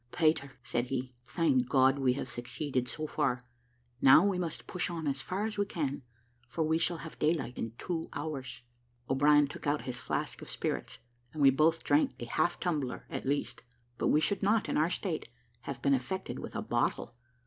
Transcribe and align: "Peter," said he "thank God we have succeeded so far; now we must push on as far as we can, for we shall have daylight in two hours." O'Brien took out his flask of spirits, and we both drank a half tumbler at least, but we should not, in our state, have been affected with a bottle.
"Peter," 0.11 0.53
said 0.63 0.85
he 0.87 1.13
"thank 1.27 1.69
God 1.69 1.99
we 1.99 2.13
have 2.13 2.27
succeeded 2.27 2.87
so 2.87 3.05
far; 3.05 3.45
now 4.01 4.25
we 4.25 4.39
must 4.39 4.65
push 4.65 4.89
on 4.89 5.05
as 5.05 5.21
far 5.21 5.45
as 5.45 5.59
we 5.59 5.65
can, 5.67 6.01
for 6.47 6.63
we 6.63 6.79
shall 6.79 6.97
have 7.05 7.19
daylight 7.19 7.55
in 7.55 7.73
two 7.77 8.09
hours." 8.11 8.63
O'Brien 9.07 9.45
took 9.45 9.67
out 9.67 9.83
his 9.83 10.01
flask 10.01 10.41
of 10.41 10.49
spirits, 10.49 10.97
and 11.33 11.39
we 11.43 11.51
both 11.51 11.83
drank 11.83 12.15
a 12.19 12.25
half 12.25 12.59
tumbler 12.59 13.05
at 13.11 13.25
least, 13.25 13.61
but 13.99 14.07
we 14.07 14.19
should 14.19 14.41
not, 14.41 14.67
in 14.67 14.75
our 14.75 14.89
state, 14.89 15.27
have 15.65 15.83
been 15.83 15.93
affected 15.93 16.39
with 16.39 16.55
a 16.55 16.63
bottle. 16.63 17.13